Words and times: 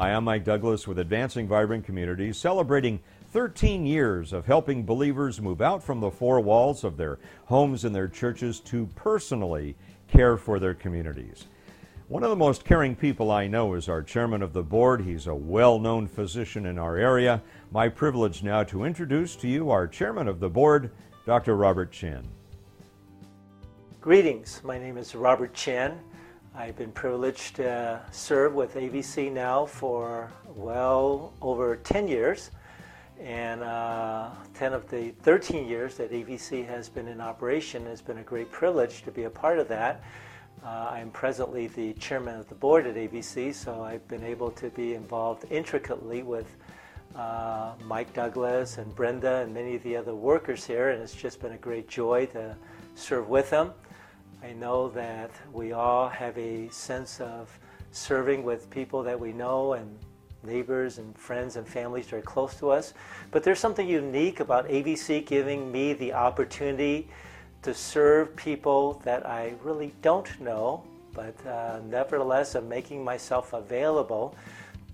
Hi, 0.00 0.14
I'm 0.14 0.24
Mike 0.24 0.44
Douglass 0.44 0.88
with 0.88 0.98
Advancing 0.98 1.46
Vibrant 1.46 1.84
Communities, 1.84 2.38
celebrating 2.38 3.00
13 3.34 3.84
years 3.84 4.32
of 4.32 4.46
helping 4.46 4.82
believers 4.82 5.42
move 5.42 5.60
out 5.60 5.82
from 5.82 6.00
the 6.00 6.10
four 6.10 6.40
walls 6.40 6.84
of 6.84 6.96
their 6.96 7.18
homes 7.44 7.84
and 7.84 7.94
their 7.94 8.08
churches 8.08 8.60
to 8.60 8.86
personally 8.94 9.76
care 10.08 10.38
for 10.38 10.58
their 10.58 10.72
communities. 10.72 11.48
One 12.08 12.22
of 12.22 12.30
the 12.30 12.36
most 12.36 12.64
caring 12.64 12.96
people 12.96 13.30
I 13.30 13.46
know 13.46 13.74
is 13.74 13.90
our 13.90 14.02
chairman 14.02 14.40
of 14.40 14.54
the 14.54 14.62
board. 14.62 15.02
He's 15.02 15.26
a 15.26 15.34
well 15.34 15.78
known 15.78 16.08
physician 16.08 16.64
in 16.64 16.78
our 16.78 16.96
area. 16.96 17.42
My 17.70 17.90
privilege 17.90 18.42
now 18.42 18.62
to 18.62 18.84
introduce 18.84 19.36
to 19.36 19.48
you 19.48 19.68
our 19.68 19.86
chairman 19.86 20.28
of 20.28 20.40
the 20.40 20.48
board, 20.48 20.92
Dr. 21.26 21.56
Robert 21.56 21.92
Chin. 21.92 22.26
Greetings. 24.00 24.62
My 24.64 24.78
name 24.78 24.96
is 24.96 25.14
Robert 25.14 25.52
Chin. 25.52 26.00
I've 26.54 26.76
been 26.76 26.90
privileged 26.90 27.56
to 27.56 28.00
serve 28.10 28.54
with 28.54 28.74
AVC 28.74 29.32
now 29.32 29.66
for 29.66 30.32
well 30.48 31.32
over 31.40 31.76
10 31.76 32.08
years. 32.08 32.50
And 33.20 33.62
uh, 33.62 34.30
10 34.54 34.72
of 34.72 34.88
the 34.88 35.10
13 35.22 35.68
years 35.68 35.94
that 35.96 36.10
AVC 36.10 36.66
has 36.66 36.88
been 36.88 37.06
in 37.06 37.20
operation 37.20 37.86
has 37.86 38.02
been 38.02 38.18
a 38.18 38.22
great 38.22 38.50
privilege 38.50 39.02
to 39.02 39.12
be 39.12 39.24
a 39.24 39.30
part 39.30 39.58
of 39.58 39.68
that. 39.68 40.02
Uh, 40.64 40.88
I'm 40.90 41.10
presently 41.10 41.68
the 41.68 41.92
chairman 41.94 42.40
of 42.40 42.48
the 42.48 42.54
board 42.54 42.86
at 42.86 42.96
AVC, 42.96 43.54
so 43.54 43.82
I've 43.82 44.06
been 44.08 44.24
able 44.24 44.50
to 44.52 44.70
be 44.70 44.94
involved 44.94 45.44
intricately 45.50 46.22
with 46.22 46.56
uh, 47.14 47.74
Mike 47.84 48.12
Douglass 48.12 48.78
and 48.78 48.94
Brenda 48.94 49.36
and 49.36 49.54
many 49.54 49.76
of 49.76 49.82
the 49.84 49.96
other 49.96 50.14
workers 50.14 50.66
here, 50.66 50.90
and 50.90 51.02
it's 51.02 51.14
just 51.14 51.40
been 51.40 51.52
a 51.52 51.58
great 51.58 51.88
joy 51.88 52.26
to 52.26 52.56
serve 52.94 53.28
with 53.28 53.50
them. 53.50 53.72
I 54.42 54.52
know 54.52 54.88
that 54.90 55.30
we 55.52 55.72
all 55.72 56.08
have 56.08 56.36
a 56.38 56.68
sense 56.70 57.20
of 57.20 57.58
serving 57.92 58.42
with 58.42 58.70
people 58.70 59.02
that 59.02 59.18
we 59.18 59.32
know 59.32 59.74
and 59.74 59.98
neighbors 60.42 60.98
and 60.98 61.16
friends 61.18 61.56
and 61.56 61.66
families 61.68 62.06
very 62.06 62.22
close 62.22 62.54
to 62.56 62.70
us. 62.70 62.94
But 63.30 63.42
there's 63.42 63.58
something 63.58 63.86
unique 63.86 64.40
about 64.40 64.68
AVC 64.68 65.26
giving 65.26 65.70
me 65.70 65.92
the 65.92 66.14
opportunity 66.14 67.08
to 67.62 67.74
serve 67.74 68.34
people 68.36 69.02
that 69.04 69.26
I 69.26 69.54
really 69.62 69.92
don't 70.00 70.40
know, 70.40 70.84
but 71.12 71.34
uh, 71.46 71.80
nevertheless, 71.86 72.54
I'm 72.54 72.68
making 72.68 73.04
myself 73.04 73.52
available 73.52 74.34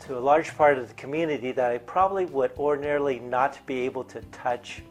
to 0.00 0.16
a 0.16 0.20
large 0.20 0.56
part 0.56 0.78
of 0.78 0.88
the 0.88 0.94
community 0.94 1.52
that 1.52 1.70
I 1.70 1.78
probably 1.78 2.24
would 2.26 2.52
ordinarily 2.56 3.18
not 3.18 3.64
be 3.66 3.80
able 3.82 4.04
to 4.04 4.20
touch 4.32 4.82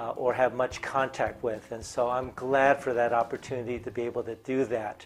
uh, 0.00 0.10
or 0.16 0.32
have 0.32 0.54
much 0.54 0.80
contact 0.80 1.42
with. 1.42 1.72
And 1.72 1.84
so 1.84 2.08
I'm 2.08 2.32
glad 2.34 2.82
for 2.82 2.94
that 2.94 3.12
opportunity 3.12 3.78
to 3.80 3.90
be 3.90 4.02
able 4.02 4.22
to 4.22 4.34
do 4.36 4.64
that. 4.66 5.04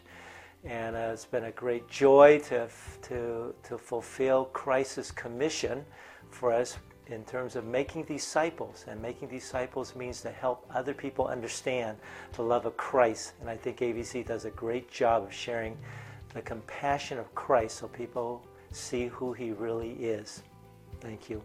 And 0.64 0.95
uh, 0.95 1.11
it's 1.12 1.25
been 1.25 1.45
a 1.45 1.51
great 1.51 1.89
joy 1.89 2.39
to, 2.48 2.69
to, 3.03 3.55
to 3.64 3.78
fulfill 3.78 4.47
Christ's 4.47 5.11
commission 5.11 5.84
for 6.31 6.53
us 6.53 6.78
in 7.09 7.25
terms 7.25 7.56
of 7.56 7.67
making 7.67 8.05
disciples. 8.05 8.84
And 8.89 9.03
making 9.03 9.28
disciples 9.28 9.97
means 9.97 10.20
to 10.23 10.31
help 10.31 10.64
other 10.73 10.95
people 10.95 11.27
understand 11.27 11.98
the 12.34 12.42
love 12.42 12.64
of 12.64 12.77
Christ. 12.77 13.33
And 13.41 13.51
I 13.51 13.56
think 13.56 13.79
AVC 13.79 14.25
does 14.25 14.45
a 14.45 14.51
great 14.51 14.91
job 14.91 15.25
of 15.25 15.33
sharing 15.33 15.77
the 16.34 16.42
compassion 16.42 17.19
of 17.19 17.34
Christ 17.34 17.79
so 17.79 17.89
people 17.89 18.47
see 18.70 19.08
who 19.08 19.33
he 19.33 19.51
really 19.51 19.92
is. 19.92 20.42
Thank 21.01 21.29
you. 21.29 21.42